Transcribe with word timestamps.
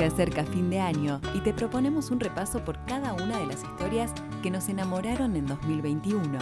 Se 0.00 0.06
acerca 0.06 0.46
fin 0.46 0.70
de 0.70 0.80
año 0.80 1.20
y 1.34 1.40
te 1.40 1.52
proponemos 1.52 2.10
un 2.10 2.20
repaso 2.20 2.64
por 2.64 2.82
cada 2.86 3.12
una 3.12 3.38
de 3.38 3.44
las 3.44 3.62
historias 3.62 4.14
que 4.42 4.50
nos 4.50 4.70
enamoraron 4.70 5.36
en 5.36 5.44
2021. 5.44 6.38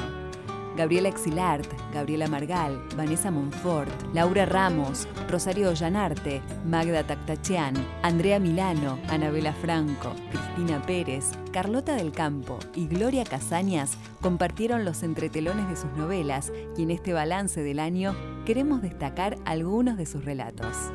Gabriela 0.76 1.08
Exilart, 1.08 1.66
Gabriela 1.92 2.28
Margal, 2.28 2.80
Vanessa 2.96 3.32
Monfort, 3.32 3.90
Laura 4.14 4.46
Ramos, 4.46 5.08
Rosario 5.28 5.70
Ollanarte, 5.70 6.40
Magda 6.64 7.02
Tactachean, 7.02 7.74
Andrea 8.04 8.38
Milano, 8.38 8.96
Anabela 9.08 9.52
Franco, 9.52 10.12
Cristina 10.30 10.80
Pérez, 10.82 11.32
Carlota 11.52 11.96
del 11.96 12.12
Campo 12.12 12.60
y 12.76 12.86
Gloria 12.86 13.24
Casañas 13.24 13.98
compartieron 14.20 14.84
los 14.84 15.02
entretelones 15.02 15.68
de 15.68 15.74
sus 15.74 15.90
novelas 15.96 16.52
y 16.76 16.84
en 16.84 16.92
este 16.92 17.12
balance 17.12 17.60
del 17.60 17.80
año 17.80 18.14
queremos 18.46 18.82
destacar 18.82 19.36
algunos 19.46 19.96
de 19.96 20.06
sus 20.06 20.24
relatos. 20.24 20.92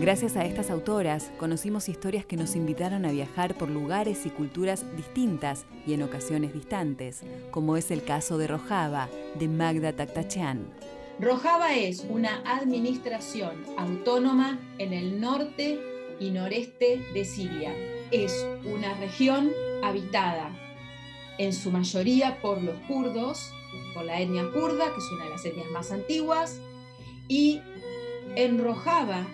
Gracias 0.00 0.34
a 0.38 0.46
estas 0.46 0.70
autoras 0.70 1.30
conocimos 1.36 1.90
historias 1.90 2.24
que 2.24 2.38
nos 2.38 2.56
invitaron 2.56 3.04
a 3.04 3.12
viajar 3.12 3.54
por 3.54 3.68
lugares 3.68 4.24
y 4.24 4.30
culturas 4.30 4.82
distintas 4.96 5.66
y 5.86 5.92
en 5.92 6.02
ocasiones 6.02 6.54
distantes, 6.54 7.20
como 7.50 7.76
es 7.76 7.90
el 7.90 8.02
caso 8.02 8.38
de 8.38 8.46
Rojava, 8.46 9.10
de 9.38 9.46
Magda 9.46 9.92
Taktachian. 9.92 10.66
Rojava 11.18 11.74
es 11.74 12.06
una 12.08 12.40
administración 12.46 13.62
autónoma 13.76 14.58
en 14.78 14.94
el 14.94 15.20
norte 15.20 15.78
y 16.18 16.30
noreste 16.30 17.02
de 17.12 17.24
Siria. 17.26 17.74
Es 18.10 18.46
una 18.64 18.94
región 18.94 19.50
habitada 19.84 20.50
en 21.36 21.52
su 21.52 21.70
mayoría 21.70 22.40
por 22.40 22.62
los 22.62 22.78
kurdos, 22.88 23.52
por 23.92 24.06
la 24.06 24.18
etnia 24.18 24.50
kurda, 24.50 24.86
que 24.94 24.98
es 24.98 25.12
una 25.12 25.24
de 25.24 25.30
las 25.30 25.44
etnias 25.44 25.70
más 25.72 25.92
antiguas, 25.92 26.58
y 27.28 27.60
en 28.34 28.64
Rojava 28.64 29.26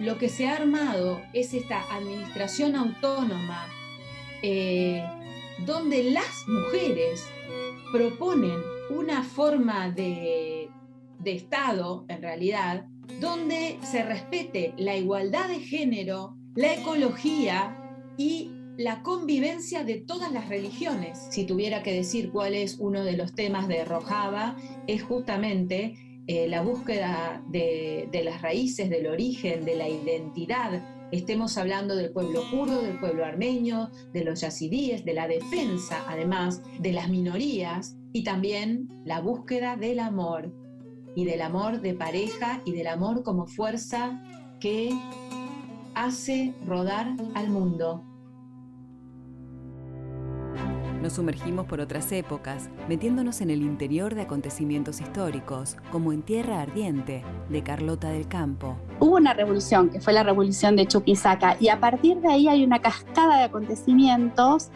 lo 0.00 0.16
que 0.16 0.30
se 0.30 0.48
ha 0.48 0.56
armado 0.56 1.20
es 1.34 1.52
esta 1.52 1.82
administración 1.94 2.74
autónoma 2.74 3.68
eh, 4.42 5.04
donde 5.66 6.10
las 6.10 6.48
mujeres 6.48 7.26
proponen 7.92 8.58
una 8.88 9.22
forma 9.22 9.90
de, 9.90 10.70
de 11.18 11.32
Estado, 11.32 12.06
en 12.08 12.22
realidad, 12.22 12.86
donde 13.20 13.78
se 13.82 14.02
respete 14.02 14.72
la 14.78 14.96
igualdad 14.96 15.48
de 15.48 15.60
género, 15.60 16.34
la 16.54 16.74
ecología 16.74 17.76
y 18.16 18.52
la 18.78 19.02
convivencia 19.02 19.84
de 19.84 19.96
todas 19.96 20.32
las 20.32 20.48
religiones. 20.48 21.26
Si 21.30 21.44
tuviera 21.44 21.82
que 21.82 21.92
decir 21.92 22.30
cuál 22.30 22.54
es 22.54 22.78
uno 22.78 23.04
de 23.04 23.18
los 23.18 23.34
temas 23.34 23.68
de 23.68 23.84
Rojava, 23.84 24.56
es 24.86 25.02
justamente 25.02 26.09
eh, 26.26 26.48
la 26.48 26.62
búsqueda 26.62 27.42
de, 27.48 28.08
las 28.24 28.42
raíces, 28.42 28.90
del 28.90 29.06
origen, 29.06 29.64
de 29.64 29.76
la 29.76 29.88
identidad. 29.88 30.82
Estemos 31.12 31.58
hablando 31.58 31.96
del 31.96 32.12
pueblo 32.12 32.42
kurdo, 32.50 32.82
del 32.82 32.98
pueblo 32.98 33.24
armenio, 33.24 33.90
de 34.12 34.24
los 34.24 34.40
yazidíes, 34.40 35.04
de 35.04 35.14
la 35.14 35.26
defensa, 35.26 36.04
además, 36.06 36.62
de 36.78 36.92
las 36.92 37.08
minorías 37.08 37.96
y 38.12 38.22
también 38.22 38.88
la 39.04 39.20
búsqueda 39.20 39.76
del 39.76 39.98
amor 39.98 40.52
y 41.16 41.24
del 41.24 41.42
amor 41.42 41.80
de 41.80 41.94
pareja 41.94 42.62
y 42.64 42.72
del 42.72 42.86
amor 42.86 43.24
como 43.24 43.46
fuerza 43.46 44.22
que 44.60 44.90
hace 45.94 46.54
rodar 46.64 47.16
al 47.34 47.50
mundo. 47.50 48.04
Nos 51.02 51.14
sumergimos 51.14 51.64
por 51.66 51.80
otras 51.80 52.12
épocas, 52.12 52.68
metiéndonos 52.86 53.40
en 53.40 53.48
el 53.48 53.62
interior 53.62 54.14
de 54.14 54.22
acontecimientos 54.22 55.00
históricos, 55.00 55.78
como 55.90 56.12
en 56.12 56.20
Tierra 56.20 56.60
Ardiente, 56.60 57.22
de 57.48 57.62
Carlota 57.62 58.10
del 58.10 58.28
Campo. 58.28 58.76
Hubo 58.98 59.16
una 59.16 59.32
revolución, 59.32 59.88
que 59.88 60.00
fue 60.00 60.12
la 60.12 60.22
revolución 60.22 60.76
de 60.76 60.86
Chuquisaca, 60.86 61.56
y 61.58 61.68
a 61.68 61.80
partir 61.80 62.18
de 62.18 62.28
ahí 62.28 62.48
hay 62.48 62.64
una 62.64 62.80
cascada 62.80 63.38
de 63.38 63.44
acontecimientos 63.44 64.68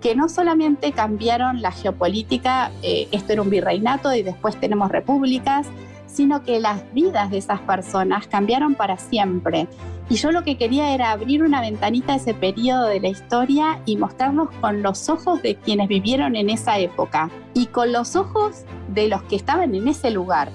que 0.00 0.16
no 0.16 0.28
solamente 0.28 0.90
cambiaron 0.90 1.62
la 1.62 1.70
geopolítica, 1.70 2.72
eh, 2.82 3.06
esto 3.12 3.32
era 3.32 3.42
un 3.42 3.50
virreinato 3.50 4.12
y 4.14 4.22
después 4.22 4.58
tenemos 4.58 4.90
repúblicas, 4.90 5.68
sino 6.06 6.42
que 6.42 6.58
las 6.58 6.82
vidas 6.92 7.30
de 7.30 7.38
esas 7.38 7.60
personas 7.60 8.26
cambiaron 8.26 8.74
para 8.74 8.96
siempre. 8.96 9.68
Y 10.10 10.16
yo 10.16 10.32
lo 10.32 10.42
que 10.42 10.56
quería 10.56 10.94
era 10.94 11.10
abrir 11.10 11.42
una 11.42 11.60
ventanita 11.60 12.14
a 12.14 12.16
ese 12.16 12.32
periodo 12.32 12.86
de 12.86 12.98
la 12.98 13.08
historia 13.08 13.82
y 13.84 13.98
mostrarnos 13.98 14.48
con 14.60 14.82
los 14.82 15.10
ojos 15.10 15.42
de 15.42 15.56
quienes 15.56 15.86
vivieron 15.88 16.34
en 16.34 16.48
esa 16.48 16.78
época 16.78 17.28
y 17.52 17.66
con 17.66 17.92
los 17.92 18.16
ojos 18.16 18.64
de 18.88 19.08
los 19.08 19.22
que 19.24 19.36
estaban 19.36 19.74
en 19.74 19.86
ese 19.86 20.10
lugar. 20.10 20.50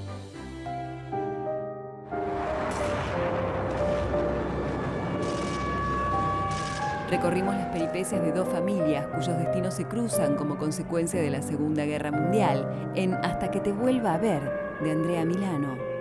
Recorrimos 7.12 7.54
las 7.54 7.68
peripecias 7.68 8.24
de 8.24 8.32
dos 8.32 8.48
familias 8.48 9.06
cuyos 9.14 9.38
destinos 9.38 9.76
se 9.76 9.86
cruzan 9.86 10.36
como 10.36 10.58
consecuencia 10.58 11.22
de 11.22 11.30
la 11.30 11.44
Segunda 11.44 11.86
Guerra 11.86 12.12
Mundial 12.12 12.92
en 12.96 13.14
Hasta 13.14 13.52
que 13.52 13.60
te 13.60 13.72
vuelva 13.72 14.16
a 14.16 14.18
ver, 14.18 14.42
de 14.82 14.92
Andrea 14.92 15.24
Milano 15.24 15.93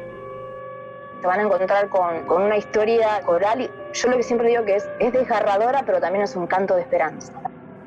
se 1.22 1.28
van 1.28 1.38
a 1.38 1.42
encontrar 1.44 1.88
con, 1.88 2.28
una 2.28 2.56
historia 2.56 3.20
coral. 3.24 3.60
Y 3.60 3.70
yo 3.92 4.10
lo 4.10 4.16
que 4.16 4.24
siempre 4.24 4.48
digo 4.48 4.64
que 4.64 4.74
es, 4.74 4.90
es 4.98 5.12
desgarradora, 5.12 5.84
pero 5.86 6.00
también 6.00 6.24
es 6.24 6.34
un 6.34 6.48
canto 6.48 6.74
de 6.74 6.80
esperanza. 6.80 7.32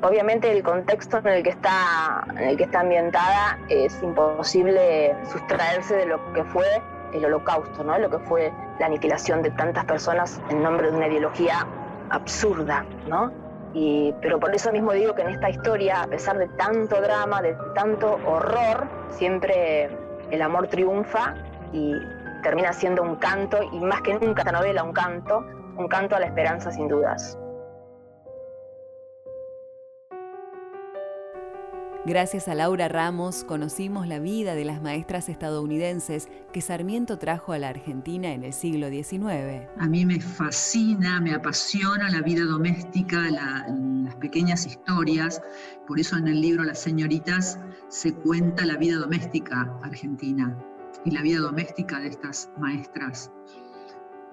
Obviamente 0.02 0.50
el 0.50 0.62
contexto 0.62 1.18
en 1.18 1.26
el 1.28 1.42
que 1.42 1.50
está, 1.50 2.24
en 2.30 2.48
el 2.48 2.56
que 2.56 2.64
está 2.64 2.80
ambientada 2.80 3.58
es 3.68 4.02
imposible 4.02 5.14
sustraerse 5.30 5.96
de 5.96 6.06
lo 6.06 6.32
que 6.32 6.44
fue 6.44 6.64
el 7.12 7.26
holocausto, 7.26 7.84
¿no? 7.84 7.98
lo 7.98 8.08
que 8.08 8.18
fue 8.20 8.52
la 8.78 8.86
aniquilación 8.86 9.42
de 9.42 9.50
tantas 9.50 9.84
personas 9.84 10.40
en 10.48 10.62
nombre 10.62 10.90
de 10.90 10.96
una 10.96 11.06
ideología 11.06 11.66
absurda. 12.08 12.86
¿no? 13.06 13.32
Y, 13.74 14.14
pero 14.22 14.40
por 14.40 14.54
eso 14.54 14.72
mismo 14.72 14.92
digo 14.92 15.14
que 15.14 15.22
en 15.22 15.28
esta 15.28 15.50
historia, 15.50 16.02
a 16.02 16.06
pesar 16.06 16.38
de 16.38 16.48
tanto 16.48 17.00
drama, 17.02 17.42
de 17.42 17.54
tanto 17.74 18.18
horror, 18.24 18.86
siempre 19.10 19.90
el 20.30 20.40
amor 20.40 20.68
triunfa 20.68 21.34
y 21.72 21.94
termina 22.46 22.72
siendo 22.72 23.02
un 23.02 23.16
canto, 23.16 23.58
y 23.72 23.80
más 23.80 24.02
que 24.02 24.14
nunca 24.14 24.42
esta 24.42 24.52
novela 24.52 24.84
un 24.84 24.92
canto, 24.92 25.44
un 25.76 25.88
canto 25.88 26.14
a 26.14 26.20
la 26.20 26.26
esperanza 26.26 26.70
sin 26.70 26.86
dudas. 26.86 27.36
Gracias 32.04 32.46
a 32.46 32.54
Laura 32.54 32.86
Ramos 32.86 33.42
conocimos 33.42 34.06
la 34.06 34.20
vida 34.20 34.54
de 34.54 34.64
las 34.64 34.80
maestras 34.80 35.28
estadounidenses 35.28 36.28
que 36.52 36.60
Sarmiento 36.60 37.18
trajo 37.18 37.52
a 37.52 37.58
la 37.58 37.68
Argentina 37.68 38.32
en 38.32 38.44
el 38.44 38.52
siglo 38.52 38.90
XIX. 38.90 39.66
A 39.80 39.88
mí 39.88 40.06
me 40.06 40.20
fascina, 40.20 41.20
me 41.20 41.34
apasiona 41.34 42.08
la 42.10 42.20
vida 42.20 42.44
doméstica, 42.44 43.18
las 43.28 44.14
pequeñas 44.20 44.66
historias. 44.66 45.42
Por 45.88 45.98
eso 45.98 46.16
en 46.16 46.28
el 46.28 46.40
libro 46.40 46.62
Las 46.62 46.78
señoritas 46.80 47.58
se 47.88 48.14
cuenta 48.14 48.64
la 48.64 48.76
vida 48.76 48.98
doméstica 48.98 49.68
argentina 49.82 50.56
y 51.04 51.10
la 51.10 51.22
vida 51.22 51.40
doméstica 51.40 52.00
de 52.00 52.08
estas 52.08 52.50
maestras. 52.58 53.30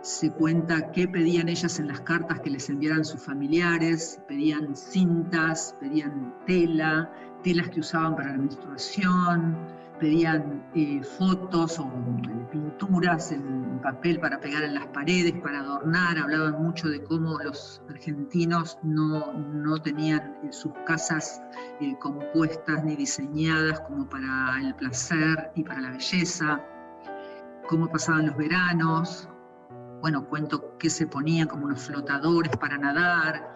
Se 0.01 0.31
cuenta 0.31 0.91
qué 0.91 1.07
pedían 1.07 1.47
ellas 1.47 1.79
en 1.79 1.87
las 1.87 2.01
cartas 2.01 2.41
que 2.41 2.49
les 2.49 2.69
enviaran 2.69 3.05
sus 3.05 3.23
familiares, 3.23 4.19
pedían 4.27 4.75
cintas, 4.75 5.75
pedían 5.79 6.33
tela, 6.45 7.09
telas 7.41 7.69
que 7.69 7.79
usaban 7.79 8.15
para 8.15 8.31
la 8.31 8.37
menstruación, 8.37 9.57
pedían 10.03 10.61
eh, 10.75 11.01
fotos 11.01 11.79
o 11.79 11.83
eh, 11.85 12.47
pinturas 12.51 13.31
en 13.31 13.79
papel 13.81 14.19
para 14.19 14.37
pegar 14.37 14.61
en 14.63 14.73
las 14.73 14.87
paredes, 14.87 15.31
para 15.41 15.61
adornar, 15.61 16.17
hablaban 16.17 16.61
mucho 16.61 16.89
de 16.89 17.01
cómo 17.01 17.39
los 17.39 17.81
argentinos 17.89 18.77
no, 18.83 19.31
no 19.31 19.77
tenían 19.77 20.35
sus 20.51 20.73
casas 20.85 21.41
eh, 21.79 21.95
compuestas 22.01 22.83
ni 22.83 22.97
diseñadas 22.97 23.79
como 23.79 24.09
para 24.09 24.59
el 24.59 24.75
placer 24.75 25.51
y 25.55 25.63
para 25.63 25.79
la 25.79 25.91
belleza, 25.91 26.61
cómo 27.69 27.87
pasaban 27.87 28.25
los 28.25 28.35
veranos, 28.35 29.29
bueno, 30.01 30.27
cuento 30.27 30.77
qué 30.79 30.89
se 30.89 31.07
ponían 31.07 31.47
como 31.47 31.63
unos 31.63 31.79
flotadores 31.79 32.57
para 32.57 32.77
nadar, 32.77 33.53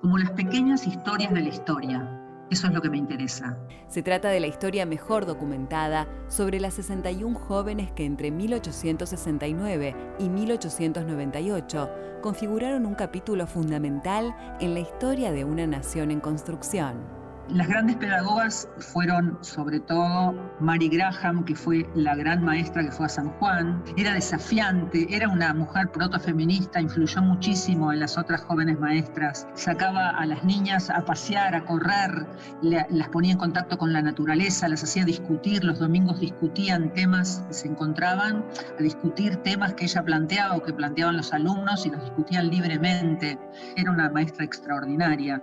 como 0.00 0.16
las 0.16 0.30
pequeñas 0.30 0.86
historias 0.86 1.30
de 1.34 1.42
la 1.42 1.48
historia. 1.48 2.19
Eso 2.50 2.66
es 2.66 2.72
lo 2.72 2.82
que 2.82 2.90
me 2.90 2.98
interesa. 2.98 3.56
Se 3.86 4.02
trata 4.02 4.28
de 4.28 4.40
la 4.40 4.48
historia 4.48 4.84
mejor 4.84 5.24
documentada 5.24 6.08
sobre 6.28 6.58
las 6.58 6.74
61 6.74 7.38
jóvenes 7.38 7.92
que 7.92 8.04
entre 8.04 8.32
1869 8.32 9.94
y 10.18 10.28
1898 10.28 11.90
configuraron 12.20 12.86
un 12.86 12.94
capítulo 12.94 13.46
fundamental 13.46 14.34
en 14.60 14.74
la 14.74 14.80
historia 14.80 15.30
de 15.30 15.44
una 15.44 15.68
nación 15.68 16.10
en 16.10 16.18
construcción. 16.18 17.19
Las 17.52 17.66
grandes 17.66 17.96
pedagogas 17.96 18.68
fueron 18.78 19.36
sobre 19.40 19.80
todo 19.80 20.32
Mary 20.60 20.88
Graham, 20.88 21.44
que 21.44 21.56
fue 21.56 21.84
la 21.96 22.14
gran 22.14 22.44
maestra 22.44 22.84
que 22.84 22.92
fue 22.92 23.06
a 23.06 23.08
San 23.08 23.28
Juan. 23.28 23.82
Era 23.96 24.12
desafiante, 24.12 25.08
era 25.10 25.28
una 25.28 25.52
mujer 25.52 25.88
protofeminista, 25.90 26.80
influyó 26.80 27.22
muchísimo 27.22 27.92
en 27.92 27.98
las 27.98 28.16
otras 28.16 28.42
jóvenes 28.42 28.78
maestras. 28.78 29.48
Sacaba 29.54 30.10
a 30.10 30.26
las 30.26 30.44
niñas 30.44 30.90
a 30.90 31.04
pasear, 31.04 31.56
a 31.56 31.64
correr, 31.64 32.24
las 32.62 33.08
ponía 33.08 33.32
en 33.32 33.38
contacto 33.38 33.76
con 33.76 33.92
la 33.92 34.00
naturaleza, 34.00 34.68
las 34.68 34.84
hacía 34.84 35.04
discutir, 35.04 35.64
los 35.64 35.80
domingos 35.80 36.20
discutían 36.20 36.94
temas, 36.94 37.42
se 37.50 37.66
encontraban 37.66 38.44
a 38.78 38.82
discutir 38.82 39.34
temas 39.38 39.74
que 39.74 39.86
ella 39.86 40.04
planteaba 40.04 40.54
o 40.54 40.62
que 40.62 40.72
planteaban 40.72 41.16
los 41.16 41.32
alumnos 41.32 41.84
y 41.84 41.90
los 41.90 42.00
discutían 42.00 42.48
libremente. 42.48 43.40
Era 43.76 43.90
una 43.90 44.08
maestra 44.08 44.44
extraordinaria 44.44 45.42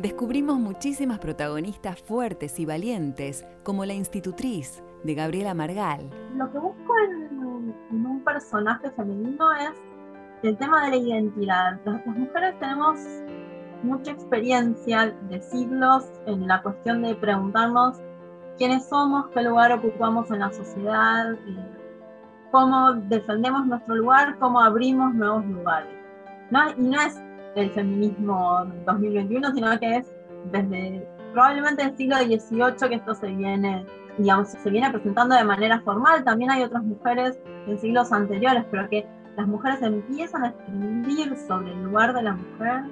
descubrimos 0.00 0.58
muchísimas 0.58 1.18
protagonistas 1.18 2.00
fuertes 2.00 2.58
y 2.58 2.64
valientes, 2.64 3.44
como 3.62 3.84
la 3.84 3.92
institutriz 3.92 4.82
de 5.04 5.14
Gabriela 5.14 5.52
Margal. 5.52 6.08
Lo 6.36 6.50
que 6.50 6.58
busco 6.58 6.94
en, 7.04 8.06
un 8.06 8.22
personaje 8.24 8.90
femenino 8.92 9.52
es 9.56 9.72
el 10.42 10.56
tema 10.56 10.84
de 10.84 10.90
la 10.90 10.96
identidad. 10.96 11.80
Las, 11.84 12.06
mujeres 12.06 12.58
tenemos 12.60 12.98
mucha 13.82 14.12
experiencia 14.12 15.14
de 15.28 15.40
siglos 15.42 16.06
en 16.26 16.46
la 16.46 16.62
cuestión 16.62 17.02
de 17.02 17.14
preguntarnos 17.14 17.98
quiénes 18.56 18.88
somos, 18.88 19.28
qué 19.34 19.42
lugar 19.42 19.72
ocupamos 19.72 20.30
en 20.30 20.38
la 20.38 20.50
sociedad, 20.50 21.36
cómo 22.50 22.94
defendemos 22.94 23.66
nuestro 23.66 23.96
lugar, 23.96 24.38
cómo 24.38 24.60
abrimos 24.60 25.14
nuevos 25.14 25.44
lugares. 25.44 25.92
¿no? 26.50 26.70
Y 26.70 26.82
no 26.82 27.00
es 27.02 27.20
el 27.54 27.70
feminismo 27.70 28.64
2021, 28.86 29.54
sino 29.54 29.78
que 29.78 29.96
es 29.96 30.12
desde 30.52 31.06
probablemente 31.32 31.82
el 31.82 31.96
siglo 31.96 32.16
XVIII 32.16 32.88
que 32.88 32.94
esto 32.94 33.14
se 33.14 33.28
viene, 33.28 33.86
digamos, 34.18 34.48
se 34.48 34.70
viene 34.70 34.90
presentando 34.90 35.36
de 35.36 35.44
manera 35.44 35.80
formal. 35.80 36.24
También 36.24 36.50
hay 36.50 36.62
otras 36.62 36.82
mujeres 36.82 37.38
en 37.66 37.78
siglos 37.78 38.12
anteriores, 38.12 38.64
pero 38.70 38.88
que 38.88 39.06
las 39.36 39.46
mujeres 39.46 39.82
empiezan 39.82 40.44
a 40.44 40.48
escribir 40.48 41.36
sobre 41.36 41.72
el 41.72 41.84
lugar 41.84 42.12
de 42.14 42.22
la 42.22 42.32
mujer 42.32 42.82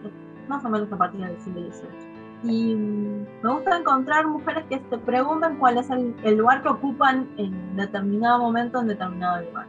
más 0.49 0.65
o 0.65 0.69
menos 0.69 0.91
a 0.93 0.97
partir 0.97 1.21
del 1.21 1.41
siglo 1.41 1.61
XVIII. 1.61 2.19
Y 2.45 2.75
me 2.77 3.53
gusta 3.53 3.79
encontrar 3.79 4.27
mujeres 4.27 4.65
que 4.71 4.81
se 4.89 4.99
preguntan 4.99 5.59
cuál 5.59 5.79
es 5.79 5.91
el, 5.91 6.15
el 6.23 6.37
lugar 6.37 6.63
que 6.63 6.69
ocupan 6.69 7.29
en 7.37 7.77
determinado 7.77 8.39
momento, 8.39 8.81
en 8.81 8.87
determinado 8.87 9.43
lugar. 9.43 9.67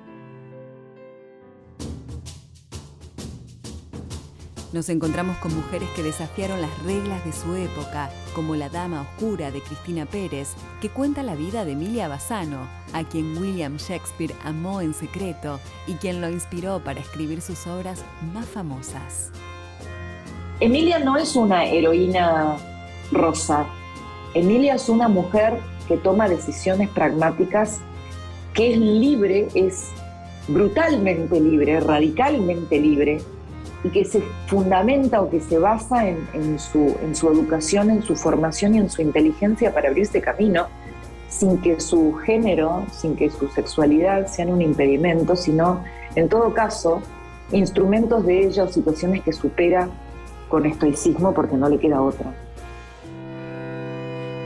Nos 4.71 4.88
encontramos 4.89 5.36
con 5.38 5.56
mujeres 5.56 5.89
que 5.95 6.04
desafiaron 6.04 6.62
las 6.62 6.83
reglas 6.83 7.25
de 7.25 7.31
su 7.31 7.56
época, 7.56 8.12
como 8.36 8.56
La 8.56 8.69
Dama 8.69 9.01
Oscura 9.01 9.50
de 9.50 9.62
Cristina 9.62 10.06
Pérez, 10.06 10.50
que 10.80 10.89
cuenta 10.89 11.24
la 11.24 11.33
vida 11.33 11.66
de 11.66 11.71
Emilia 11.71 12.07
Bassano, 12.07 12.68
a 12.94 13.04
quien 13.04 13.36
William 13.36 13.77
Shakespeare 13.77 14.36
amó 14.44 14.81
en 14.81 14.94
secreto 14.94 15.60
y 15.88 15.94
quien 15.94 16.21
lo 16.21 16.30
inspiró 16.30 16.83
para 16.83 17.00
escribir 17.00 17.42
sus 17.42 17.66
obras 17.66 18.06
más 18.31 18.45
famosas. 18.45 19.31
Emilia 20.60 21.00
no 21.00 21.18
es 21.18 21.36
una 21.36 21.66
heroína 21.66 22.57
rosa. 23.12 23.66
Emilia 24.36 24.75
es 24.75 24.88
una 24.88 25.07
mujer 25.07 25.57
que 25.88 25.98
toma 25.98 26.30
decisiones 26.30 26.89
pragmáticas, 26.89 27.80
que 28.54 28.74
es 28.74 28.77
libre, 28.77 29.48
es 29.56 29.88
brutalmente 30.48 31.39
libre, 31.39 31.80
radicalmente 31.80 32.80
libre, 32.80 33.19
y 33.83 33.89
que 33.89 34.05
se 34.05 34.21
fundamenta 34.47 35.21
o 35.21 35.29
que 35.29 35.39
se 35.39 35.57
basa 35.57 36.07
en, 36.07 36.59
su, 36.59 36.95
en 37.01 37.15
su 37.15 37.29
educación, 37.29 37.89
en 37.89 38.03
su 38.03 38.15
formación 38.15 38.75
y 38.75 38.79
en 38.79 38.89
su 38.89 39.01
inteligencia 39.01 39.73
para 39.73 39.89
abrirse 39.89 40.21
camino, 40.21 40.67
sin 41.29 41.57
que 41.59 41.79
su 41.79 42.13
género, 42.15 42.85
sin 42.91 43.15
que 43.15 43.29
su 43.29 43.47
sexualidad 43.47 44.27
sean 44.27 44.51
un 44.51 44.61
impedimento, 44.61 45.35
sino, 45.35 45.83
en 46.15 46.27
todo 46.27 46.53
caso, 46.53 47.01
instrumentos 47.51 48.25
de 48.25 48.45
ella 48.45 48.63
o 48.63 48.67
situaciones 48.67 49.23
que 49.23 49.31
supera 49.31 49.87
con 50.49 50.65
estoicismo 50.65 51.33
porque 51.33 51.55
no 51.55 51.69
le 51.69 51.79
queda 51.79 52.01
otra. 52.01 52.33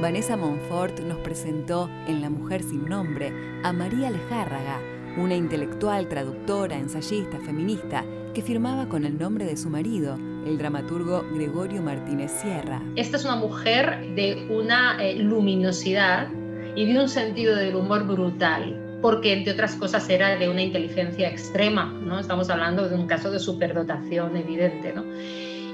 Vanessa 0.01 0.35
Monfort 0.35 0.99
nos 0.99 1.17
presentó 1.19 1.89
en 2.07 2.21
La 2.21 2.29
Mujer 2.29 2.61
sin 2.61 2.89
Nombre 2.89 3.31
a 3.63 3.71
María 3.71 4.11
Lejárraga, 4.11 4.81
una 5.17 5.35
intelectual, 5.35 6.07
traductora, 6.07 6.77
ensayista, 6.77 7.39
feminista, 7.39 8.03
que 8.33 8.41
firmaba 8.41 8.87
con 8.89 9.05
el 9.05 9.17
nombre 9.17 9.45
de 9.45 9.57
su 9.57 9.69
marido, 9.69 10.17
el 10.45 10.57
dramaturgo 10.57 11.23
Gregorio 11.33 11.81
Martínez 11.81 12.31
Sierra. 12.31 12.81
Esta 12.95 13.17
es 13.17 13.25
una 13.25 13.35
mujer 13.35 14.15
de 14.15 14.47
una 14.49 14.97
eh, 15.03 15.15
luminosidad 15.15 16.29
y 16.75 16.91
de 16.91 16.99
un 16.99 17.09
sentido 17.09 17.55
del 17.55 17.75
humor 17.75 18.07
brutal, 18.07 18.99
porque 19.01 19.33
entre 19.33 19.53
otras 19.53 19.75
cosas 19.75 20.09
era 20.09 20.35
de 20.37 20.49
una 20.49 20.63
inteligencia 20.63 21.29
extrema, 21.29 21.85
¿no? 21.85 22.19
Estamos 22.19 22.49
hablando 22.49 22.89
de 22.89 22.95
un 22.95 23.05
caso 23.05 23.29
de 23.29 23.39
superdotación 23.39 24.35
evidente, 24.35 24.93
¿no? 24.93 25.03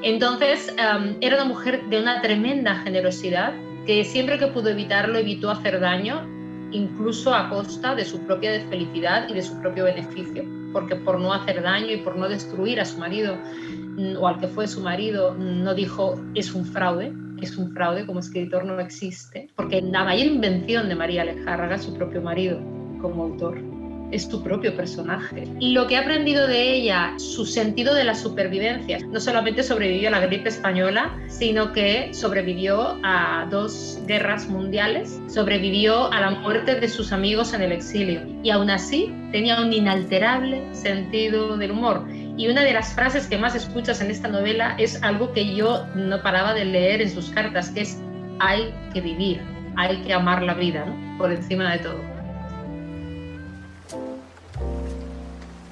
Entonces, 0.01 0.74
era 1.21 1.36
una 1.36 1.45
mujer 1.45 1.83
de 1.89 2.00
una 2.00 2.21
tremenda 2.21 2.75
generosidad 2.75 3.53
que 3.86 4.03
siempre 4.06 4.38
que 4.38 4.47
pudo 4.47 4.69
evitarlo 4.69 5.18
evitó 5.18 5.51
hacer 5.51 5.80
daño, 5.80 6.27
incluso 6.71 7.33
a 7.33 7.50
costa 7.50 7.95
de 7.95 8.06
su 8.06 8.19
propia 8.21 8.60
felicidad 8.69 9.27
y 9.30 9.33
de 9.33 9.42
su 9.42 9.60
propio 9.60 9.86
beneficio 9.86 10.45
porque 10.71 10.95
por 10.95 11.19
no 11.19 11.33
hacer 11.33 11.62
daño 11.62 11.92
y 11.92 11.98
por 11.98 12.16
no 12.16 12.30
destruir 12.30 12.80
a 12.80 12.86
su 12.86 12.98
marido 12.98 13.36
mm, 13.36 14.18
o 14.19 14.27
al 14.27 14.39
que 14.39 14.48
fue 14.48 14.68
su 14.68 14.81
marido, 14.81 15.33
no 15.36 15.74
dijo 15.74 16.19
es 16.36 16.54
un 16.54 16.66
fraude, 16.66 17.13
es 17.42 17.57
un 17.57 17.71
fraude, 17.71 18.06
como 18.06 18.19
escritor 18.19 18.66
no 18.66 18.80
existe, 18.80 19.50
porque 19.56 19.81
la 19.81 20.04
mayor 20.04 20.27
invención 20.27 20.89
de 20.89 20.95
María 20.95 21.24
Alejárraga 21.24 21.75
es 21.75 21.83
su 21.83 21.94
propio 21.94 22.21
marido 22.21 22.60
como 23.01 23.24
autor 23.24 23.78
es 24.11 24.27
tu 24.27 24.41
propio 24.44 24.75
personaje. 24.75 25.44
Lo 25.59 25.88
que 25.88 25.95
he 25.95 25.97
aprendido 25.97 26.47
de 26.47 26.73
ella, 26.73 27.13
su 27.17 27.45
sentido 27.45 27.94
de 27.94 28.03
la 28.03 28.15
supervivencia, 28.15 29.00
no 29.07 29.19
solamente 29.19 29.63
sobrevivió 29.63 30.09
a 30.09 30.11
la 30.11 30.19
gripe 30.21 30.50
española, 30.50 31.15
sino 31.27 31.72
que 31.74 32.13
sobrevivió 32.13 33.00
a 33.03 33.48
dos 33.50 34.00
guerras 34.07 34.48
mundiales, 34.48 35.19
sobrevivió 35.27 36.12
a 36.12 36.22
la 36.22 36.31
muerte 36.31 36.79
de 36.79 36.88
sus 36.88 37.12
amigos 37.12 37.53
en 37.53 37.62
el 37.62 37.72
exilio 37.72 38.22
y 38.43 38.50
aún 38.50 38.69
así 38.69 39.13
tenía 39.31 39.62
un 39.62 39.72
inalterable 39.72 40.63
sentido 40.74 41.57
del 41.57 41.72
humor. 41.72 42.07
Y 42.38 42.48
una 42.48 42.63
de 42.63 42.74
las 42.74 42.93
frases 42.93 43.27
que 43.27 43.38
más 43.38 43.53
escuchas 43.53 44.01
en 44.01 44.10
esta 44.10 44.29
novela 44.29 44.75
es 44.77 45.01
algo 45.03 45.34
que 45.34 45.55
yo 45.55 45.86
no 45.95 46.22
paraba 46.24 46.53
de 46.53 46.65
leer 46.65 47.01
en 47.01 47.10
sus 47.10 47.29
cartas, 47.31 47.69
que 47.69 47.81
es 47.81 48.01
hay 48.39 48.74
que 48.93 49.01
vivir, 49.01 49.41
hay 49.75 49.98
que 50.03 50.13
amar 50.13 50.41
la 50.43 50.53
vida, 50.53 50.86
por 51.17 51.31
encima 51.31 51.74
de 51.74 51.79
todo. 51.79 52.18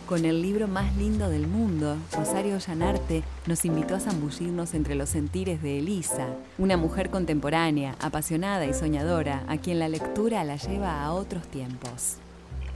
Con 0.08 0.24
el 0.24 0.42
libro 0.42 0.70
más 0.70 0.96
lindo 0.96 1.30
del 1.30 1.48
mundo, 1.48 1.98
Rosario 2.14 2.58
Llanarte 2.60 3.24
nos 3.46 3.66
invitó 3.66 3.94
a 3.94 4.00
zambullirnos 4.00 4.74
entre 4.74 4.96
los 4.96 5.10
sentires 5.10 5.62
de 5.62 5.80
Elisa, 5.80 6.28
una 6.58 6.78
mujer 6.78 7.10
contemporánea, 7.10 7.94
apasionada 8.00 8.66
y 8.66 8.74
soñadora, 8.74 9.44
a 9.50 9.58
quien 9.58 9.80
la 9.80 9.90
lectura 9.90 10.46
la 10.46 10.56
lleva 10.56 11.04
a 11.04 11.12
otros 11.12 11.46
tiempos. 11.50 12.20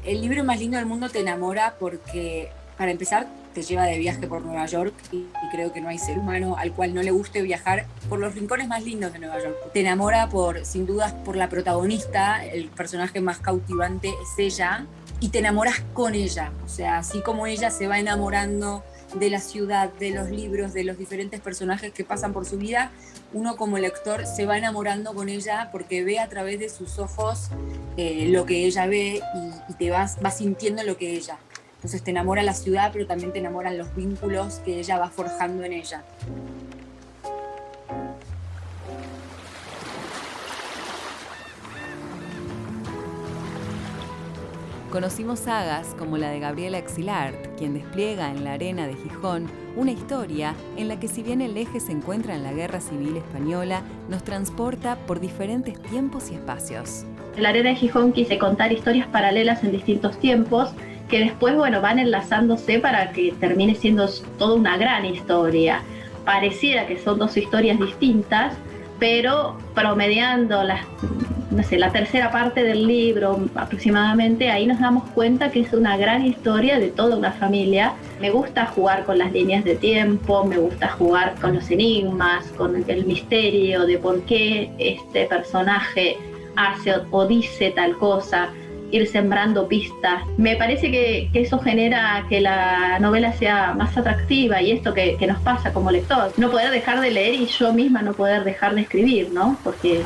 El 0.04 0.20
libro 0.20 0.44
más 0.44 0.60
lindo 0.60 0.76
del 0.76 0.86
mundo 0.86 1.08
te 1.08 1.22
enamora 1.22 1.76
porque, 1.80 2.50
para 2.78 2.92
empezar, 2.92 3.28
te 3.54 3.62
lleva 3.62 3.86
de 3.86 3.98
viaje 3.98 4.28
por 4.28 4.42
Nueva 4.42 4.66
York 4.66 4.94
y, 5.14 5.26
creo 5.52 5.72
que 5.72 5.80
no 5.80 5.88
hay 5.88 6.00
ser 6.00 6.20
humano 6.20 6.58
al 6.58 6.74
cual 6.74 6.94
no 6.94 7.02
le 7.02 7.12
guste 7.12 7.42
viajar 7.42 7.86
por 8.10 8.20
los 8.20 8.36
rincones 8.36 8.68
más 8.68 8.84
lindos 8.84 9.14
de 9.14 9.20
Nueva 9.20 9.42
York. 9.42 9.56
Te 9.74 9.80
enamora 9.80 10.28
por, 10.28 10.66
sin 10.66 10.86
dudas, 10.86 11.14
por 11.14 11.38
la 11.38 11.48
protagonista, 11.48 12.46
el 12.46 12.68
personaje 12.68 13.22
más 13.22 13.40
cautivante 13.40 14.10
es 14.10 14.38
ella, 14.38 14.86
y 15.22 15.30
te 15.30 15.40
enamoras 15.40 15.82
con 15.94 16.16
ella. 16.16 16.52
O 16.66 16.70
sea, 16.70 16.98
así 16.98 17.22
como 17.22 17.48
ella 17.48 17.70
se 17.70 17.88
va 17.88 18.00
enamorando 18.00 18.84
de 19.14 19.30
la 19.30 19.40
ciudad, 19.40 19.94
de 19.94 20.12
los 20.12 20.30
libros, 20.30 20.74
de 20.74 20.84
los 20.84 20.98
diferentes 20.98 21.40
personajes 21.40 21.94
que 21.94 22.04
pasan 22.04 22.34
por 22.34 22.46
su 22.46 22.58
vida, 22.58 22.92
uno 23.32 23.56
como 23.56 23.78
lector 23.78 24.26
se 24.26 24.46
va 24.46 24.58
enamorando 24.58 25.14
con 25.14 25.30
ella 25.30 25.70
porque 25.72 26.04
ve 26.04 26.20
a 26.20 26.28
través 26.28 26.60
de 26.60 26.70
sus 26.70 26.98
ojos 26.98 27.50
eh, 27.98 28.28
lo 28.30 28.46
que 28.46 28.66
ella 28.66 28.88
ve 28.88 29.22
y, 29.70 29.74
te 29.76 29.92
vas, 29.92 30.20
vas 30.22 30.38
sintiendo 30.38 30.84
lo 30.84 30.98
que 30.98 31.14
ella. 31.14 31.38
Entonces 31.76 32.04
te 32.04 32.12
enamora 32.12 32.44
la 32.44 32.54
ciudad, 32.54 32.92
pero 32.92 33.08
también 33.08 33.32
te 33.32 33.40
enamoran 33.40 33.78
los 33.78 33.96
vínculos 33.96 34.56
que 34.66 34.80
ella 34.80 34.98
va 34.98 35.10
forjando 35.10 35.64
en 35.64 35.74
ella. 35.74 36.04
Conocimos 44.92 45.40
sagas 45.40 45.96
como 45.98 46.18
la 46.18 46.32
de 46.32 46.42
Gabriela 46.42 46.78
Exilart, 46.78 47.58
quien 47.58 47.74
despliega 47.74 48.30
en 48.30 48.44
la 48.44 48.54
arena 48.54 48.88
de 48.88 48.96
Gijón 48.96 49.50
una 49.78 49.92
historia 49.92 50.54
en 50.76 50.90
la 50.90 51.00
que 51.00 51.08
si 51.08 51.24
bien 51.24 51.40
el 51.40 51.56
eje 51.56 51.80
se 51.80 51.94
encuentra 51.94 52.36
en 52.36 52.44
la 52.44 52.52
Guerra 52.52 52.82
Civil 52.82 53.16
Española, 53.16 53.84
nos 54.10 54.22
transporta 54.26 54.98
por 55.08 55.22
diferentes 55.22 55.82
tiempos 55.84 56.30
y 56.30 56.34
espacios. 56.34 57.06
La 57.38 57.50
arena 57.50 57.70
de 57.70 57.78
Gijón 57.78 58.12
quise 58.12 58.38
contar 58.38 58.74
historias 58.74 59.08
paralelas 59.08 59.64
en 59.64 59.72
distintos 59.72 60.20
tiempos 60.20 60.74
que 61.08 61.20
después, 61.20 61.56
bueno, 61.56 61.80
van 61.80 61.98
enlazándose 61.98 62.80
para 62.80 63.14
que 63.14 63.34
termine 63.40 63.76
siendo 63.76 64.10
toda 64.38 64.56
una 64.56 64.76
gran 64.76 65.06
historia. 65.06 65.84
Pareciera 66.26 66.86
que 66.86 67.00
son 67.00 67.18
dos 67.18 67.38
historias 67.38 67.80
distintas, 67.80 68.56
pero 69.00 69.58
promediando 69.74 70.62
las 70.64 70.86
no 71.52 71.64
sé, 71.64 71.78
la 71.78 71.92
tercera 71.92 72.32
parte 72.32 72.64
del 72.64 72.88
libro 72.88 73.48
aproximadamente, 73.56 74.50
ahí 74.50 74.66
nos 74.66 74.80
damos 74.80 75.04
cuenta 75.12 75.52
que 75.52 75.62
es 75.62 75.74
una 75.74 75.98
gran 75.98 76.26
historia 76.26 76.80
de 76.80 76.88
toda 76.88 77.18
una 77.18 77.34
familia. 77.34 77.94
Me 78.20 78.32
gusta 78.32 78.66
jugar 78.68 79.04
con 79.04 79.18
las 79.18 79.32
líneas 79.34 79.64
de 79.66 79.76
tiempo, 79.76 80.46
me 80.46 80.58
gusta 80.58 80.88
jugar 80.90 81.36
con 81.42 81.56
los 81.56 81.70
enigmas, 81.70 82.46
con 82.58 82.84
el 82.88 83.06
misterio 83.06 83.86
de 83.86 83.98
por 83.98 84.22
qué 84.24 84.72
este 84.78 85.26
personaje 85.26 86.18
hace 86.56 86.94
o 87.12 87.26
dice 87.26 87.72
tal 87.72 87.98
cosa, 87.98 88.50
ir 88.92 89.08
sembrando 89.08 89.68
pistas. 89.68 90.24
Me 90.38 90.56
parece 90.56 90.92
que, 90.92 91.30
eso 91.34 91.60
genera 91.60 92.26
que 92.30 92.42
la 92.42 93.00
novela 93.00 93.34
sea 93.34 93.74
más 93.74 93.98
atractiva 93.98 94.62
y 94.62 94.72
esto 94.72 94.94
que, 94.94 95.18
nos 95.28 95.42
pasa 95.42 95.74
como 95.74 95.92
lector. 95.92 96.32
No 96.38 96.50
poder 96.50 96.72
dejar 96.72 97.00
de 97.02 97.12
leer 97.12 97.36
y 97.36 97.46
yo 97.48 97.74
misma 97.74 98.02
no 98.02 98.14
poder 98.14 98.44
dejar 98.44 98.76
de 98.76 98.82
escribir, 98.82 99.30
¿no? 99.32 99.58
Porque 99.64 100.04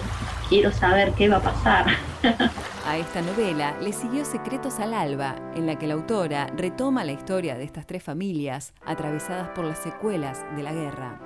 quiero 0.50 0.72
saber 0.72 1.12
qué 1.14 1.30
va 1.30 1.38
a 1.38 1.42
pasar. 1.42 1.86
A 2.88 2.98
esta 2.98 3.22
novela 3.24 3.76
le 3.82 3.92
siguió 3.92 4.24
Secretos 4.26 4.80
al 4.80 4.94
Alba, 4.94 5.36
en 5.56 5.66
la 5.66 5.76
que 5.76 5.88
la 5.88 5.96
autora 5.96 6.48
retoma 6.56 7.04
la 7.04 7.14
historia 7.14 7.56
de 7.56 7.64
estas 7.64 7.88
tres 7.88 8.04
familias 8.04 8.76
atravesadas 8.86 9.50
por 9.50 9.66
las 9.66 9.80
secuelas 9.80 10.46
de 10.56 10.62
la 10.62 10.72
guerra. 10.72 11.20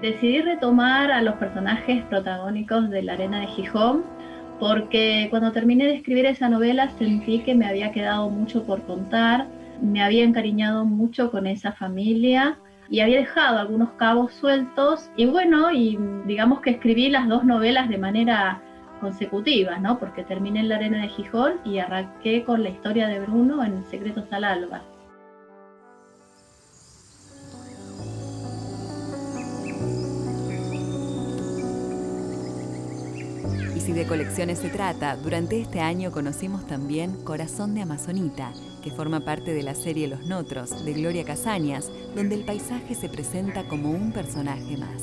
Decidí 0.00 0.40
retomar 0.40 1.12
a 1.12 1.20
los 1.20 1.34
personajes 1.34 2.02
protagónicos 2.06 2.88
de 2.88 3.02
La 3.02 3.12
Arena 3.12 3.40
de 3.40 3.46
Gijón 3.48 4.04
porque 4.58 5.26
cuando 5.28 5.52
terminé 5.52 5.84
de 5.84 5.96
escribir 5.96 6.24
esa 6.24 6.48
novela 6.48 6.88
sentí 6.96 7.40
que 7.40 7.54
me 7.54 7.66
había 7.66 7.92
quedado 7.92 8.30
mucho 8.30 8.64
por 8.64 8.82
contar, 8.84 9.48
me 9.82 10.02
había 10.02 10.24
encariñado 10.24 10.86
mucho 10.86 11.30
con 11.30 11.46
esa 11.46 11.72
familia 11.72 12.58
y 12.88 13.00
había 13.00 13.18
dejado 13.18 13.58
algunos 13.58 13.90
cabos 13.92 14.32
sueltos 14.34 15.10
y 15.16 15.26
bueno, 15.26 15.70
y 15.72 15.98
digamos 16.26 16.60
que 16.60 16.70
escribí 16.70 17.08
las 17.08 17.28
dos 17.28 17.44
novelas 17.44 17.88
de 17.88 17.98
manera 17.98 18.60
consecutiva, 19.00 19.78
¿no? 19.78 19.98
Porque 19.98 20.22
terminé 20.22 20.60
en 20.60 20.68
La 20.68 20.76
Arena 20.76 21.02
de 21.02 21.08
Gijón 21.08 21.54
y 21.64 21.78
arranqué 21.78 22.44
con 22.44 22.62
la 22.62 22.70
historia 22.70 23.08
de 23.08 23.20
Bruno 23.20 23.64
en 23.64 23.82
Secretos 23.84 24.24
al 24.30 24.44
Alba. 24.44 24.82
Si 33.82 33.92
de 33.92 34.06
colecciones 34.06 34.60
se 34.60 34.68
trata, 34.68 35.16
durante 35.16 35.60
este 35.60 35.80
año 35.80 36.12
conocimos 36.12 36.64
también 36.68 37.16
Corazón 37.24 37.74
de 37.74 37.82
Amazonita, 37.82 38.52
que 38.80 38.92
forma 38.92 39.18
parte 39.20 39.52
de 39.52 39.64
la 39.64 39.74
serie 39.74 40.06
Los 40.06 40.24
Notros 40.24 40.84
de 40.84 40.92
Gloria 40.92 41.24
Casañas, 41.24 41.90
donde 42.14 42.36
el 42.36 42.44
paisaje 42.44 42.94
se 42.94 43.08
presenta 43.08 43.64
como 43.64 43.90
un 43.90 44.12
personaje 44.12 44.76
más. 44.76 45.02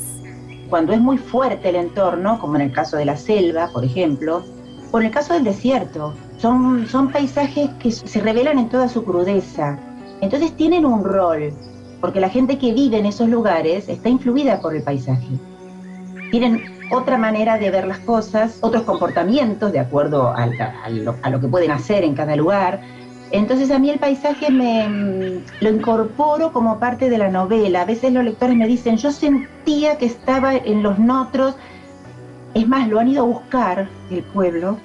Cuando 0.70 0.94
es 0.94 1.02
muy 1.02 1.18
fuerte 1.18 1.68
el 1.68 1.76
entorno, 1.76 2.40
como 2.40 2.56
en 2.56 2.62
el 2.62 2.72
caso 2.72 2.96
de 2.96 3.04
la 3.04 3.18
selva, 3.18 3.70
por 3.74 3.84
ejemplo, 3.84 4.46
o 4.92 5.00
en 5.00 5.08
el 5.08 5.12
caso 5.12 5.34
del 5.34 5.44
desierto, 5.44 6.14
son, 6.38 6.88
son 6.88 7.12
paisajes 7.12 7.70
que 7.82 7.92
se 7.92 8.22
revelan 8.22 8.60
en 8.60 8.70
toda 8.70 8.88
su 8.88 9.04
crudeza. 9.04 9.78
Entonces 10.22 10.56
tienen 10.56 10.86
un 10.86 11.04
rol, 11.04 11.52
porque 12.00 12.22
la 12.22 12.30
gente 12.30 12.58
que 12.58 12.74
vive 12.74 12.98
en 12.98 13.08
esos 13.08 13.28
lugares 13.28 13.90
está 13.90 14.08
influida 14.08 14.62
por 14.62 14.74
el 14.74 14.84
paisaje. 14.84 15.38
Tienen 16.32 16.79
otra 16.92 17.18
manera 17.18 17.58
de 17.58 17.72
ver 17.72 17.88
las 17.88 18.00
cosas, 18.00 18.58
otros 18.62 18.84
comportamientos 18.84 19.72
de 19.72 19.80
acuerdo 19.80 20.30
a, 20.30 20.48
a 20.84 21.30
lo 21.30 21.40
que 21.40 21.48
pueden 21.48 21.72
hacer 21.72 22.04
en 22.04 22.16
cada 22.16 22.36
lugar, 22.36 22.82
entonces 23.32 23.70
a 23.70 23.78
mí 23.78 23.90
el 23.90 24.00
paisaje 24.00 24.50
me 24.50 24.88
mm, 24.88 25.44
lo 25.62 25.70
incorporo 25.70 26.52
como 26.52 26.80
parte 26.80 27.10
de 27.10 27.18
la 27.18 27.30
novela. 27.30 27.82
A 27.82 27.86
veces 27.86 28.12
los 28.12 28.24
lectores 28.24 28.56
me 28.56 28.68
dicen, 28.68 28.98
yo 28.98 29.12
sentía 29.12 29.98
que 29.98 30.06
estaba 30.06 30.56
en 30.56 30.82
los 30.82 30.98
notros. 30.98 31.56
Es 32.56 32.68
más, 32.68 32.88
lo 32.88 33.00
han 33.00 33.10
ido 33.10 33.24
a 33.24 33.28
buscar 33.28 33.88
el 34.10 34.24
pueblo, 34.24 34.78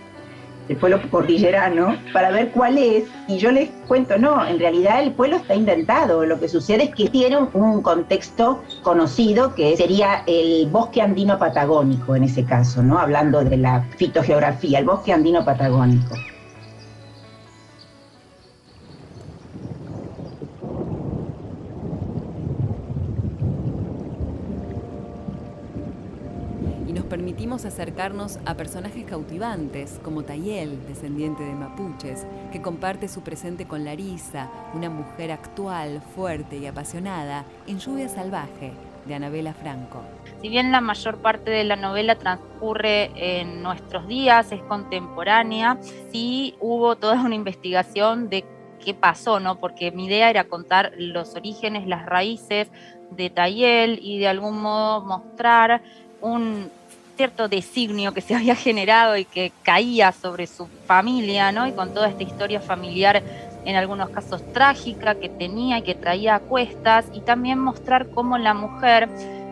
el 0.69 0.77
pueblo 0.77 1.01
cordillerano, 1.11 1.97
para 2.13 2.31
ver 2.31 2.51
cuál 2.51 2.79
es. 2.79 3.05
Y 3.29 3.39
yo 3.39 3.51
les 3.51 3.71
cuento, 3.87 4.19
no, 4.19 4.47
en 4.47 4.59
realidad 4.59 5.03
el 5.03 5.13
pueblo 5.13 5.37
está 5.37 5.55
inventado. 5.55 6.25
Lo 6.25 6.39
que 6.41 6.49
sucede 6.49 6.85
es 6.85 6.95
que 6.95 7.09
tiene 7.09 7.39
un 7.39 7.83
contexto 7.83 8.63
conocido 8.83 9.55
que 9.55 9.77
sería 9.77 10.23
el 10.27 10.69
bosque 10.71 11.03
andino 11.03 11.39
patagónico 11.39 12.17
en 12.17 12.25
ese 12.25 12.45
caso, 12.45 12.83
¿no? 12.83 12.99
Hablando 12.99 13.45
de 13.45 13.57
la 13.57 13.83
fitogeografía, 13.97 14.79
el 14.79 14.85
bosque 14.85 15.13
andino 15.13 15.45
patagónico. 15.45 16.15
Permitimos 27.35 27.65
acercarnos 27.65 28.39
a 28.47 28.55
personajes 28.55 29.05
cautivantes 29.07 29.99
como 30.05 30.23
Tayel, 30.23 30.87
descendiente 30.87 31.43
de 31.43 31.53
mapuches, 31.53 32.25
que 32.53 32.63
comparte 32.63 33.09
su 33.09 33.23
presente 33.23 33.67
con 33.67 33.85
Larisa, 33.85 34.49
una 34.73 34.89
mujer 34.89 35.33
actual, 35.33 36.01
fuerte 36.15 36.59
y 36.59 36.67
apasionada, 36.67 37.45
en 37.67 37.81
Lluvia 37.81 38.09
Salvaje, 38.09 38.71
de 39.05 39.15
Anabela 39.17 39.53
Franco. 39.53 40.03
Si 40.43 40.49
bien 40.49 40.71
la 40.71 40.81
mayor 40.81 41.17
parte 41.17 41.51
de 41.51 41.65
la 41.65 41.75
novela 41.75 42.15
transcurre 42.15 43.11
en 43.17 43.65
nuestros 43.65 44.07
días, 44.07 44.53
es 44.53 44.63
contemporánea, 44.63 45.79
sí 46.13 46.55
hubo 46.61 46.95
toda 46.95 47.21
una 47.21 47.35
investigación 47.35 48.29
de 48.29 48.45
qué 48.79 48.95
pasó, 48.95 49.41
¿no? 49.41 49.59
Porque 49.59 49.91
mi 49.91 50.07
idea 50.07 50.31
era 50.31 50.45
contar 50.45 50.93
los 50.99 51.35
orígenes, 51.35 51.89
las 51.89 52.07
raíces 52.07 52.71
de 53.11 53.29
Tayel 53.29 53.99
y 54.01 54.21
de 54.21 54.29
algún 54.29 54.63
modo 54.63 55.01
mostrar 55.01 55.83
un 56.21 56.71
cierto 57.17 57.49
designio 57.49 58.13
que 58.13 58.21
se 58.21 58.35
había 58.37 58.55
generado 58.55 59.17
y 59.17 59.25
que 59.25 59.53
caía 59.63 60.13
sobre 60.13 60.47
su 60.47 60.67
familia, 60.87 61.53
¿no? 61.53 61.67
Y 61.67 61.73
con 61.73 61.95
toda 61.95 62.09
esta 62.09 62.23
historia 62.23 62.61
familiar, 62.61 63.23
en 63.65 63.77
algunos 63.77 64.11
casos 64.11 64.43
trágica, 64.53 65.15
que 65.15 65.29
tenía 65.29 65.79
y 65.79 65.83
que 65.83 65.95
traía 65.95 66.37
a 66.37 66.41
cuestas, 66.41 67.07
y 67.13 67.21
también 67.21 67.59
mostrar 67.59 68.11
cómo 68.11 68.37
la 68.39 68.53
mujer 68.55 69.09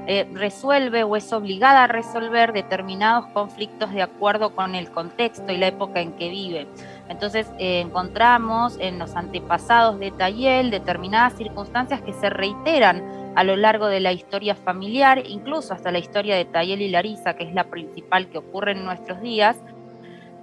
eh, 0.09 0.27
resuelve 0.35 1.05
o 1.05 1.15
es 1.15 1.33
obligada 1.33 1.85
a 1.85 1.87
resolver 1.87 2.53
determinados 2.53 3.27
conflictos 3.27 3.93
de 3.93 4.03
acuerdo 4.03 4.53
con 4.53 4.75
el 4.75 4.91
contexto 4.91 5.53
y 5.53 5.59
la 5.59 5.69
época 5.69 6.01
en 6.01 6.13
que 6.15 6.29
vive. 6.29 6.67
Entonces 7.09 7.47
eh, 7.59 7.81
encontramos 7.81 8.77
en 8.81 8.99
los 8.99 9.15
antepasados 9.15 10.01
de 10.01 10.11
Tayel 10.11 10.73
determinadas 10.73 11.35
circunstancias 11.35 12.01
que 12.01 12.13
se 12.15 12.31
reiteran 12.31 13.22
a 13.35 13.45
lo 13.45 13.57
largo 13.57 13.87
de 13.87 14.01
la 14.01 14.13
historia 14.13 14.55
familiar, 14.55 15.23
incluso 15.27 15.75
hasta 15.75 15.91
la 15.91 15.99
historia 15.99 16.37
de 16.37 16.45
Tayel 16.45 16.83
y 16.83 16.91
Larisa, 16.91 17.35
que 17.35 17.45
es 17.45 17.55
la 17.55 17.65
principal 17.65 18.29
que 18.29 18.39
ocurre 18.39 18.73
en 18.73 18.85
nuestros 18.85 19.21
días, 19.21 19.57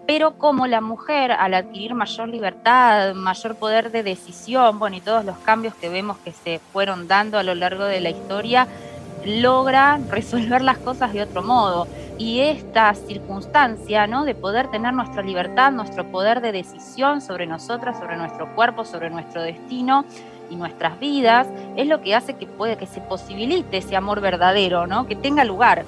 pero 0.08 0.40
como 0.40 0.66
la 0.66 0.82
mujer 0.82 1.32
al 1.32 1.54
adquirir 1.54 1.94
mayor 1.94 2.30
libertad, 2.30 3.14
mayor 3.14 3.56
poder 3.56 3.92
de 3.92 4.02
decisión, 4.02 4.80
bueno, 4.80 4.96
y 4.96 5.02
todos 5.02 5.24
los 5.24 5.38
cambios 5.38 5.76
que 5.76 5.88
vemos 5.88 6.18
que 6.18 6.32
se 6.32 6.60
fueron 6.74 7.08
dando 7.08 7.38
a 7.38 7.44
lo 7.44 7.54
largo 7.54 7.84
de 7.84 8.02
la 8.02 8.10
historia, 8.10 8.68
logra 9.24 10.00
resolver 10.10 10.64
las 10.64 10.80
cosas 10.80 11.14
de 11.14 11.22
otro 11.22 11.44
modo. 11.44 11.88
Y 12.18 12.40
esta 12.40 12.94
circunstancia, 12.96 14.08
¿no? 14.08 14.26
De 14.26 14.34
poder 14.34 14.72
tener 14.72 14.94
nuestra 14.94 15.22
libertad, 15.22 15.72
nuestro 15.72 16.10
poder 16.12 16.42
de 16.42 16.52
decisión 16.52 17.22
sobre 17.22 17.46
nosotras, 17.46 18.00
sobre 18.00 18.18
nuestro 18.18 18.54
cuerpo, 18.56 18.86
sobre 18.86 19.12
nuestro 19.12 19.44
destino, 19.44 20.06
y 20.50 20.56
nuestras 20.56 21.00
vidas 21.00 21.48
es 21.76 21.88
lo 21.88 22.02
que 22.02 22.16
hace 22.16 22.36
que 22.36 22.48
puede 22.48 22.78
que 22.78 22.88
se 22.88 23.02
posibilite 23.02 23.78
ese 23.78 23.96
amor 23.96 24.22
verdadero, 24.22 24.88
¿no? 24.88 25.08
Que 25.08 25.16
tenga 25.16 25.44
lugar. 25.44 25.86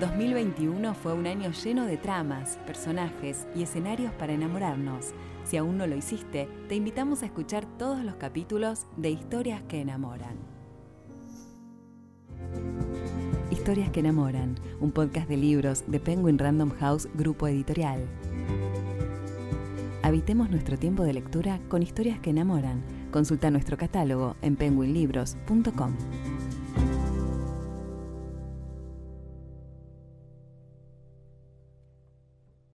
...2021 0.00 0.94
fue 0.94 1.12
un 1.12 1.26
año 1.26 1.50
lleno 1.50 1.84
de 1.84 1.96
tramas, 1.96 2.56
personajes 2.64 3.48
y 3.56 3.64
escenarios 3.64 4.12
para 4.12 4.32
enamorarnos. 4.32 5.12
Si 5.42 5.56
aún 5.56 5.76
no 5.76 5.88
lo 5.88 5.96
hiciste, 5.96 6.48
te 6.68 6.76
invitamos 6.76 7.24
a 7.24 7.26
escuchar 7.26 7.66
todos 7.78 8.04
los 8.04 8.14
capítulos 8.14 8.86
de 8.96 9.10
Historias 9.10 9.60
que 9.62 9.80
enamoran. 9.80 10.57
Historias 13.68 13.90
que 13.90 14.00
enamoran, 14.00 14.54
un 14.80 14.92
podcast 14.92 15.28
de 15.28 15.36
libros 15.36 15.84
de 15.86 16.00
Penguin 16.00 16.38
Random 16.38 16.70
House 16.80 17.06
Grupo 17.12 17.46
Editorial. 17.48 18.00
Habitemos 20.02 20.48
nuestro 20.48 20.78
tiempo 20.78 21.02
de 21.02 21.12
lectura 21.12 21.60
con 21.68 21.82
historias 21.82 22.18
que 22.18 22.30
enamoran. 22.30 22.82
Consulta 23.10 23.50
nuestro 23.50 23.76
catálogo 23.76 24.36
en 24.40 24.56
penguinlibros.com. 24.56 26.37